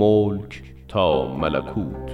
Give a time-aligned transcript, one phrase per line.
[0.00, 2.10] ملک تا ملکوت.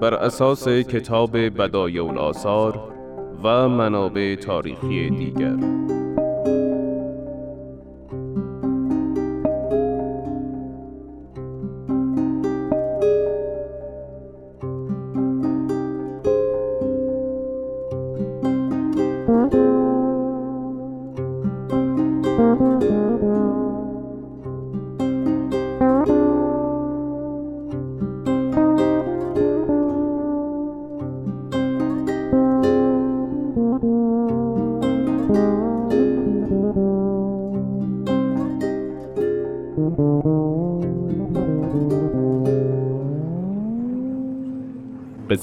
[0.00, 2.80] بر اساس کتاب بدایع الاثار
[3.44, 5.56] و منابع تاریخی دیگر.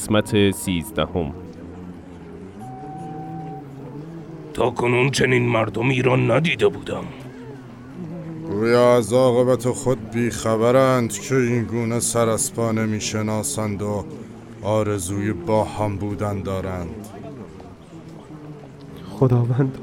[0.08, 1.34] قسمت سیزدهم.
[4.54, 7.04] تا کنون چنین مردمی را ندیده بودم.
[8.50, 14.06] گویا از عاقبت خود بیخبرند که این گونه سرسپا نمی‌شناسند و
[14.62, 17.08] آرزوی با هم بودن دارند.
[19.10, 19.78] خداوند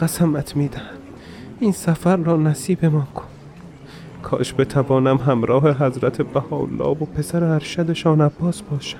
[0.00, 0.90] قسمت میدن
[1.60, 3.24] این سفر را نصیب ما کن.
[4.22, 8.98] کاش بتوانم همراه حضرت بهاءالله و پسر ارشدشان عباس باشم.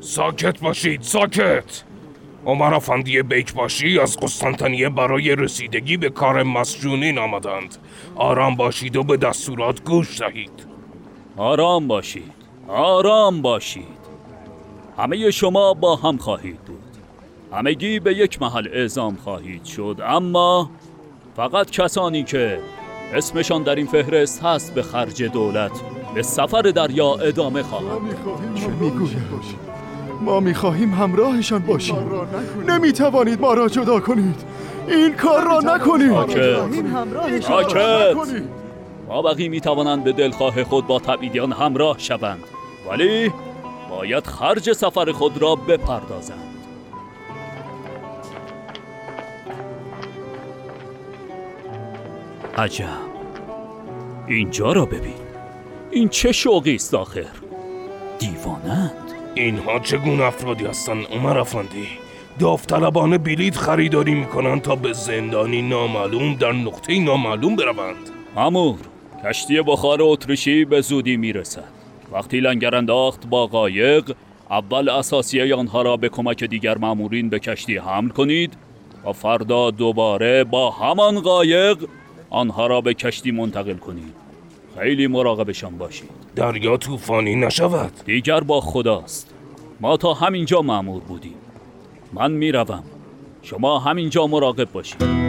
[0.00, 1.82] ساکت باشید ساکت!
[2.46, 7.76] عمر افندی بیکباشی از قسطنطنیه برای رسیدگی به کار مسجونین آمدند.
[8.16, 10.66] آرام باشید و به دستورات گوش دهید.
[11.36, 12.32] آرام باشید
[12.68, 13.98] آرام باشید.
[14.98, 16.78] همه شما با هم خواهید بود.
[17.52, 20.70] همگی به یک محل اعزام خواهید شد اما
[21.36, 22.60] فقط کسانی که
[23.14, 25.80] اسمشان در این فهرست هست به خرج دولت
[26.14, 28.16] به سفر دریا ادامه خواهند
[28.54, 29.68] چه می‌گوید
[30.20, 32.10] ما می‌خواهیم همراهشان باشیم.
[32.68, 34.44] نمی‌توانید ما را جدا کنید.
[34.88, 36.12] این کار را نکنید.
[37.40, 38.16] ساکت
[39.08, 42.44] ما بقی می‌توانند به دلخواه خود با تبعیدیان همراه شوند.
[42.90, 43.32] ولی
[43.90, 46.38] باید خرج سفر خود را بپردازند.
[52.58, 52.84] عجب.
[54.26, 55.14] اینجا را ببین.
[55.90, 57.26] این چه شوقی است آخر؟
[58.18, 59.07] دیوانند
[59.38, 61.88] اینها چگونه افرادی هستند؟ عمر افندی
[62.38, 68.10] داوطلبانه بلیط خریداری می‌کنند تا به زندانی نامعلوم در نقطه نامعلوم بروند.
[68.36, 68.78] امور
[69.24, 71.64] کشتی بخار اتریشی به زودی می‌رسد.
[72.12, 74.12] وقتی لنگر انداخت با قایق
[74.50, 78.56] اول اساسیه آنها را به کمک دیگر مامورین به کشتی حمل کنید
[79.04, 81.78] و فردا دوباره با همان قایق
[82.30, 84.17] آنها را به کشتی منتقل کنید.
[84.78, 86.10] خیلی مراقبشان باشید.
[86.36, 87.92] دریا طوفانی نشود.
[88.04, 89.34] دیگر با خداست.
[89.80, 91.34] ما تا همینجا معمور بودیم.
[92.12, 92.82] من می‌روم.
[93.42, 95.27] شما همینجا مراقب باشید.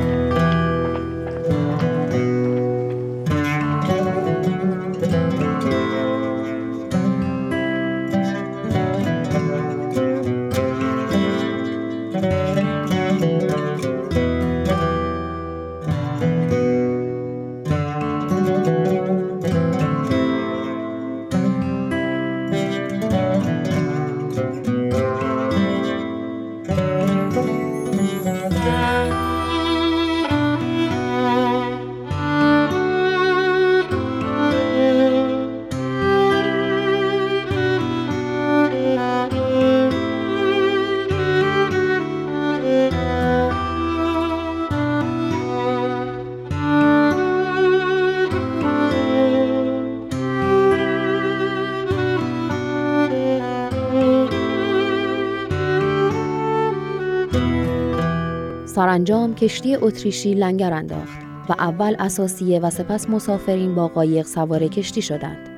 [58.69, 61.19] سرانجام کشتی اتریشی لنگر انداخت
[61.49, 65.49] و اول اساسیه و سپس مسافرین با قایق سوار کشتی شدند.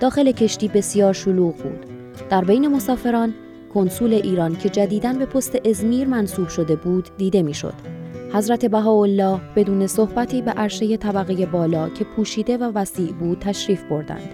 [0.00, 1.86] داخل کشتی بسیار شلوغ بود.
[2.30, 3.34] در بین مسافران
[3.74, 7.74] کنسول ایران که جدیداً به پست ازمیر منصوب شده بود دیده می‌شد.
[8.32, 14.30] حضرت بهاءالله بدون صحبتی به عرشه طبقه بالا که پوشیده و وسیع بود تشریف بردند.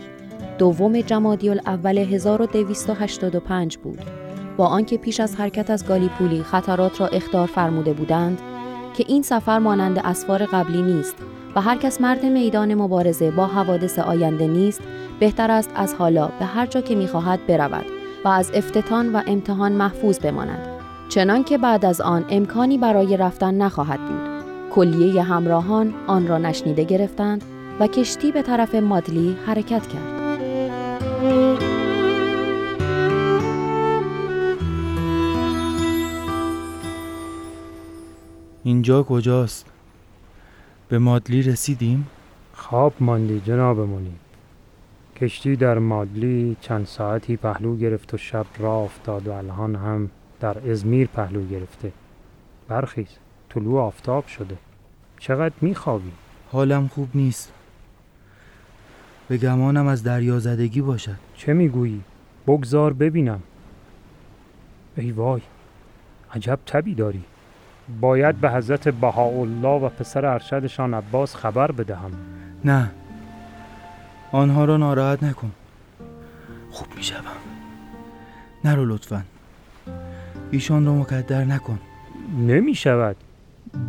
[0.59, 4.26] دوم جمادی الاول 1285 بود.
[4.57, 8.41] با آنکه پیش از حرکت از گالیپولی خطرات را اختار فرموده بودند
[8.97, 11.17] که این سفر مانند اسفار قبلی نیست
[11.57, 14.81] و هر کس مرد میدان مبارزه با حوادث آینده نیست
[15.21, 17.85] بهتر است از حالا به هر جا که می‌خواهد برود
[18.25, 20.69] و از افتتان و امتحان محفوظ بماند.
[21.09, 24.45] چنان که بعد از آن امکانی برای رفتن نخواهد بود.
[24.71, 27.45] کلیه همراهان آن را نشنیده گرفتند
[27.81, 31.76] و کشتی به طرف مادلی حرکت کرد.
[38.67, 39.67] اینجا کجاست؟
[40.89, 42.07] به مادلی رسیدیم؟
[42.55, 44.15] خواب ماندی جناب منی
[45.17, 50.11] کشتی در مادلی چند ساعتی پهلو گرفت و شب راه افتاد و الان هم
[50.41, 51.93] در ازمیر پهلو گرفته
[52.69, 53.09] برخیز
[53.49, 54.57] طلوع آفتاب شده
[55.19, 56.13] چقدر میخوابی؟
[56.53, 57.53] حالم خوب نیست
[59.29, 62.01] به گمانم از دریا زدگی باشد چه می‌گویی؟
[62.47, 63.43] بگذار ببینم
[64.97, 65.43] ای وای
[66.35, 67.25] عجب تبی داری
[68.01, 72.11] باید به حضرت بهاءالله و پسر ارشدشان عباس خبر بدهم.
[72.65, 72.91] نه.
[74.33, 75.53] آنها را ناراحت نکن.
[76.71, 77.25] خوب می شوم.
[78.65, 79.23] نرو لطفا.
[80.51, 81.79] ایشان را مقدر نکن.
[82.39, 83.17] نمی شود.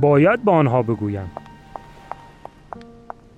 [0.02, 1.32] باید با آنها بگویم.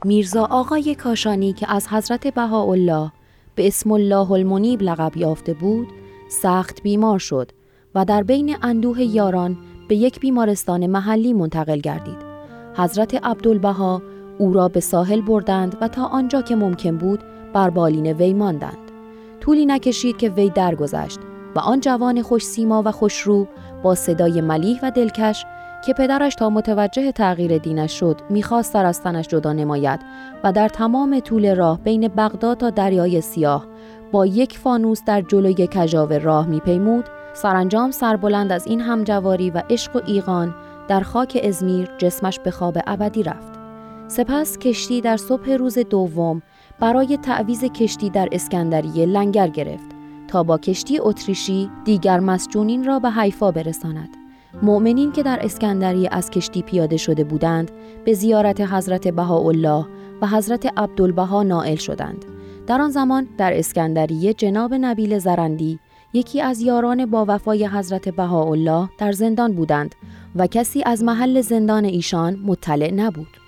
[0.05, 3.11] میرزا آقای کاشانی که از حضرت بهاءالله
[3.55, 5.87] به اسم الله المنیب لقب یافته بود
[6.29, 7.51] سخت بیمار شد
[7.95, 9.57] و در بین اندوه یاران
[9.89, 12.17] به یک بیمارستان محلی منتقل گردید.
[12.75, 14.01] حضرت عبدالبها
[14.37, 17.19] او را به ساحل بردند و تا آنجا که ممکن بود
[17.53, 18.77] بر بالین وی ماندند.
[19.39, 21.19] طولی نکشید که وی درگذشت
[21.55, 23.47] و آن جوان خوش سیما و خوشرو
[23.83, 25.45] با صدای ملیح و دلکش
[25.85, 29.99] که پدرش تا متوجه تغییر دینش شد می‌خواست سر از تنش جدا نماید
[30.43, 33.65] و در تمام طول راه بین بغداد تا دریای سیاه
[34.11, 37.05] با یک فانوس در جلوی کجاوه راه میپیمود
[37.41, 40.55] سرانجام سربلند از این همجواری و عشق و ایقان
[40.87, 43.59] در خاک ازمیر جسمش به خواب ابدی رفت.
[44.07, 46.41] سپس کشتی در صبح روز دوم
[46.79, 49.89] برای تعویز کشتی در اسکندریه لنگر گرفت
[50.27, 54.09] تا با کشتی اتریشی دیگر مسجونین را به حیفا برساند.
[54.63, 57.71] مؤمنین که در اسکندریه از کشتی پیاده شده بودند
[58.05, 59.85] به زیارت حضرت بهاءالله
[60.21, 62.25] و حضرت عبدالبها نائل شدند.
[62.67, 65.79] در آن زمان در اسکندریه جناب نبیل زرندی
[66.13, 69.95] یکی از یاران با وفای حضرت بهاءالله در زندان بودند
[70.35, 73.38] و کسی از محل زندان ایشان مطلع نبود.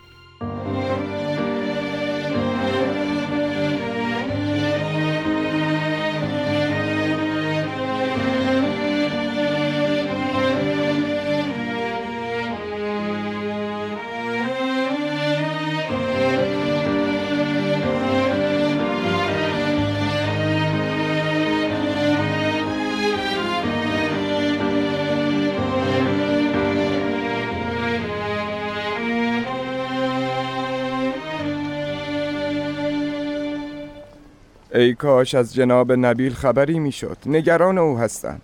[34.82, 37.18] ای کاش از جناب نبیل خبری می‌شد.
[37.26, 38.42] نگران او هستم.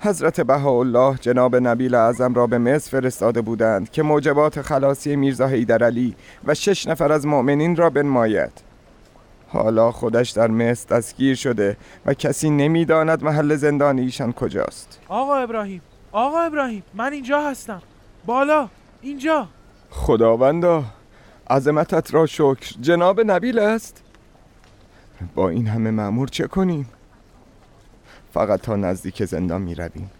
[0.00, 6.16] حضرت بهاءالله جناب نبیل اعظم را به مصر فرستاده بودند که موجبات خلاصی میرزا حیدرعلی
[6.44, 8.52] و شش نفر از مؤمنین را بنماید.
[9.48, 11.76] حالا خودش در مصر دستگیر شده
[12.06, 15.00] و کسی نمی‌داند محل زندان ایشان کجاست.
[15.08, 15.82] آقا ابراهیم
[16.12, 17.82] آقا ابراهیم من اینجا هستم.
[18.26, 18.68] بالا
[19.02, 19.48] اینجا.
[19.90, 20.84] خداوندا
[21.50, 22.74] عظمتت را شکر.
[22.80, 24.02] جناب نبیل است؟
[25.34, 26.88] با این همه معمور چه کنیم؟
[28.34, 30.10] فقط تا نزدیک زندان می رویم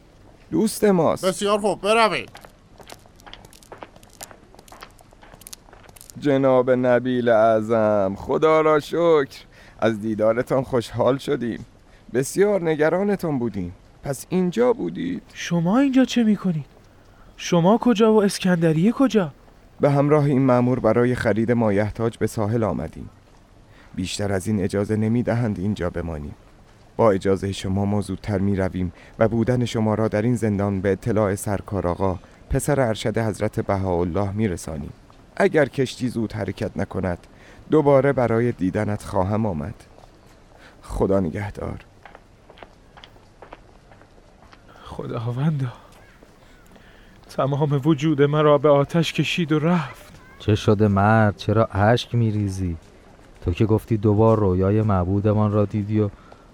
[0.51, 1.25] دوست ماست.
[1.25, 2.31] بسیار خوب بروید.
[6.19, 9.45] جناب نبیل اعظم خدا را شکر.
[9.81, 11.67] از دیدارتان خوشحال شدیم.
[12.15, 13.73] بسیار نگرانتان بودیم.
[14.03, 16.67] پس اینجا بودید؟ شما اینجا چه می‌کنید؟
[17.37, 19.33] شما کجا و اسکندریه کجا؟
[19.81, 23.11] به همراه این مأمور برای خرید مایحتاج به ساحل آمدیم.
[23.97, 26.35] بیشتر از این اجازه نمی دهند اینجا بمانیم.
[26.97, 30.93] با اجازه شما ما زودتر می رویم و بودن شما را در این زندان به
[30.93, 32.19] اطلاع سرکار آقا
[32.51, 34.93] پسر ارشد حضرت بهاءالله می رسانیم
[35.37, 37.19] اگر کشتی زود حرکت نکند
[37.71, 39.75] دوباره برای دیدنت خواهم آمد.
[40.83, 41.85] خدا نگهدار.
[44.85, 45.73] خداوندا
[47.29, 50.13] تمام وجود مرا به آتش کشید و رفت.
[50.39, 52.77] چه شده مرد؟ چرا اشک میریزی؟
[53.47, 56.11] تو که گفتی دوبار رویای معبودمان را دیدی و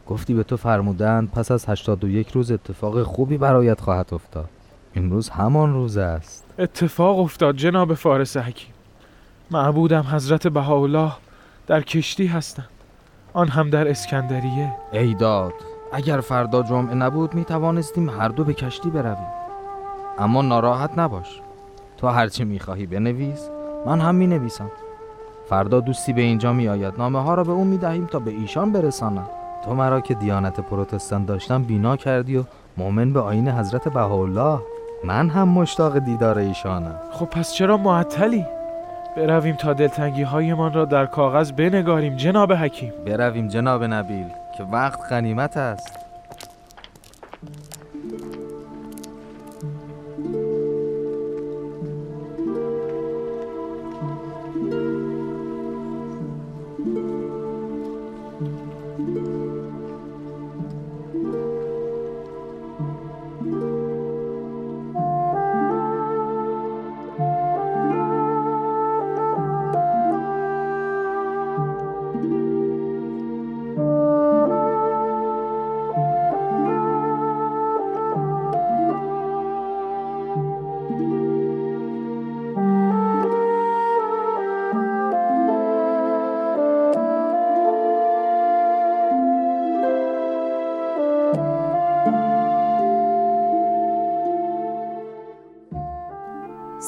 [0.06, 4.49] گفتی به تو فرمودند پس از 81 روز اتفاق خوبی برایت خواهد افتاد.
[4.94, 6.44] امروز همان روز است.
[6.58, 8.72] اتفاق افتاد جناب فارس حکیم.
[9.50, 11.12] معبودم حضرت بهاءالله
[11.66, 12.68] در کشتی هستند.
[13.32, 14.72] آن هم در اسکندریه.
[14.92, 15.52] ای داد
[15.92, 19.32] اگر فردا جمعه نبود می توانستیم هر دو به کشتی برویم.
[20.18, 21.40] اما ناراحت نباش.
[21.96, 23.49] تو هرچی می خواهی بنویس
[23.87, 24.70] من هم می نویسم.
[25.49, 28.30] فردا دوستی به اینجا می آید نامه ها را به اون می دهیم تا به
[28.30, 29.28] ایشان برسانم
[29.64, 32.44] تو مرا که دیانت پروتستان داشتم بینا کردی و
[32.76, 34.58] مؤمن به آین حضرت بهاءالله.
[35.04, 37.00] من هم مشتاق دیدار ایشانم.
[37.11, 38.46] خب پس چرا معطلی؟
[39.16, 42.92] برویم تا دلتنگی هایمان را در کاغذ بنگاریم جناب حکیم.
[43.06, 46.01] برویم جناب نبیل که وقت غنیمت است.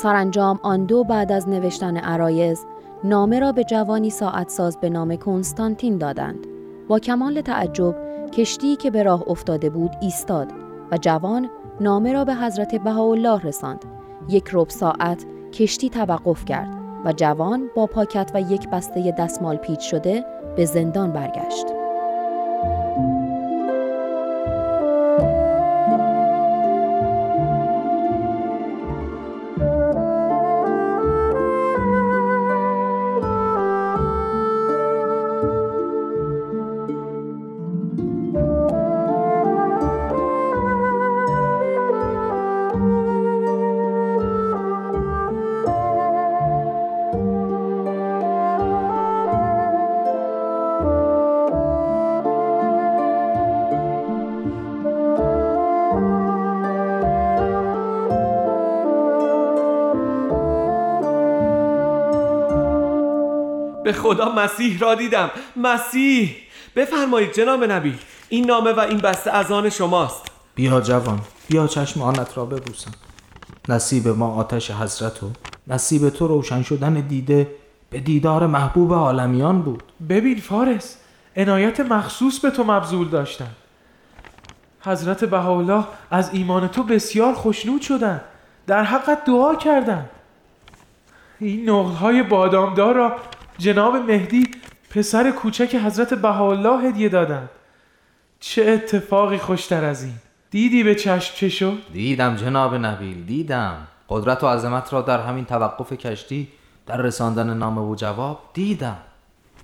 [0.04, 2.66] سرانجام آن دو بعد از نوشتن عرایز
[3.04, 6.46] نامه را به جوانی ساعت ساز به نام کنستانتین دادند.
[6.88, 7.94] با کمال تعجب
[8.30, 10.52] کشتی که به راه افتاده بود ایستاد
[10.92, 13.84] و جوان نامه را به حضرت بهاءالله رساند.
[14.28, 16.68] یک ربع ساعت کشتی توقف کرد
[17.04, 20.24] و جوان با پاکت و یک بسته دستمال پیچ شده
[20.56, 21.83] به زندان برگشت.
[63.84, 65.30] به خدا مسیح را دیدم.
[65.56, 66.36] مسیح!
[66.76, 67.98] بفرمایید جناب نبی
[68.28, 70.22] این نامه و این بسته از آن شماست.
[70.54, 72.90] بیا جوان بیا چشم آنت را ببوسم.
[73.68, 75.30] نصیب ما آتش حضرت و
[75.66, 77.50] نصیب تو روشن شدن دیده
[77.90, 79.82] به دیدار محبوب عالمیان بود.
[80.08, 80.96] ببین فارس
[81.36, 83.50] عنایت مخصوص به تو مبذول داشتن.
[84.80, 88.20] حضرت بهاءالله از ایمان تو بسیار خوشنود شدن.
[88.66, 90.10] در حقت دعا کردند
[91.40, 93.16] این نقلهای بادامدار را
[93.58, 94.50] جناب مهدی
[94.90, 97.50] پسر کوچک حضرت بهاءالله هدیه دادند.
[98.40, 100.14] چه اتفاقی خوشتر از این؟
[100.50, 103.76] دیدی به چشم چه شد؟ دیدم جناب نبیل دیدم.
[104.08, 106.48] قدرت و عظمت را در همین توقف کشتی
[106.86, 108.96] در رساندن نامه و جواب دیدم.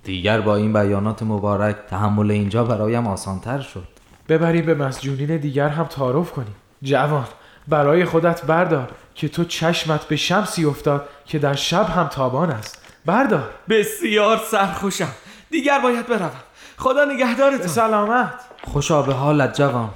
[0.03, 3.87] دیگر با این بیانات مبارک تحمل اینجا برایم آسانتر شد.
[4.29, 6.55] ببریم به مسجونین دیگر هم تعارف کنیم.
[6.81, 7.27] جوان
[7.67, 12.81] برای خودت بردار که تو چشمت به شمسی افتاد که در شب هم تابان است.
[13.05, 13.49] بردار.
[13.69, 15.11] بسیار سرخوشم.
[15.49, 16.31] دیگر باید بروم.
[16.77, 17.67] خدا نگهدارتون.
[17.67, 18.33] سلامت.
[18.63, 19.89] خوشا به حالت جوان.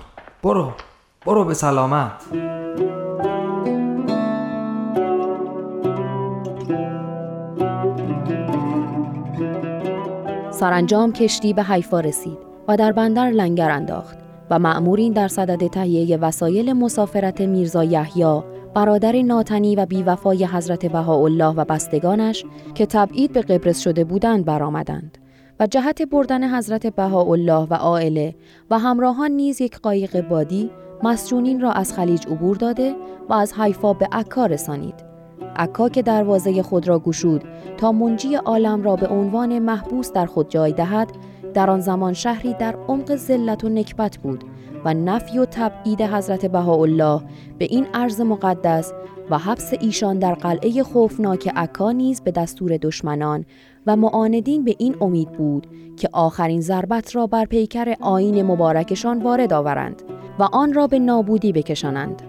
[0.43, 0.73] برو.
[1.25, 2.11] برو به سلامت.
[10.51, 14.17] سرانجام کشتی به حیفا رسید و در بندر لنگر انداخت
[14.49, 18.41] و مأمورین در صدد تهیه وسایل مسافرت میرزا یحیی
[18.75, 25.17] برادر ناتنی و بیوفای حضرت بهاءالله و بستگانش که تبعید به قبرس شده بودند برآمدند
[25.59, 28.35] و جهت بردن حضرت بهاءالله و عائله
[28.69, 30.71] و همراهان نیز یک قایق بادی
[31.03, 32.95] مسجونین را از خلیج عبور داده
[33.29, 34.95] و از حیفا به عکا رسانید.
[35.55, 37.43] عکا که دروازه خود را گشود
[37.77, 41.11] تا منجی عالم را به عنوان محبوس در خود جای دهد
[41.53, 44.43] در آن زمان شهری در عمق ذلت و نکبت بود
[44.85, 47.21] و نفی و تبعید حضرت بهاءالله
[47.57, 48.93] به این عرض مقدس
[49.29, 53.45] و حبس ایشان در قلعه خوفناک عکا نیز به دستور دشمنان
[53.87, 59.53] و معاندین به این امید بود که آخرین ضربت را بر پیکر آین مبارکشان وارد
[59.53, 60.01] آورند
[60.39, 62.21] و آن را به نابودی بکشانند.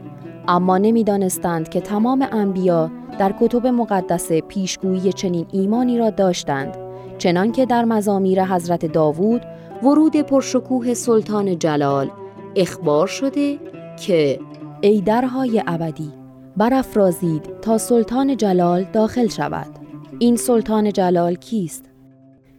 [0.49, 6.77] اما نمی‌دانستند که تمام انبیا در کتب مقدسه پیشگویی چنین ایمانی را داشتند
[7.19, 9.43] چنان که در مزامیر حضرت داوود
[9.83, 12.11] ورود پرشکوه سلطان جلال
[12.57, 13.59] اخبار شده
[14.07, 14.41] که
[14.81, 16.13] ای درهای ابدی
[16.57, 19.79] برافرازید تا سلطان جلال داخل شود.
[20.19, 21.85] این سلطان جلال کیست؟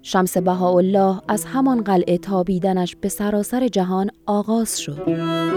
[0.01, 5.56] شمس بهاءالله از همان قلعه تابیدنش به سراسر جهان آغاز شد.